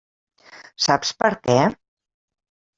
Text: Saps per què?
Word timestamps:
Saps 0.87 1.13
per 1.21 1.31
què? 1.45 1.61